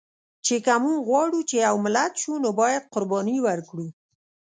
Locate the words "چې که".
0.45-0.73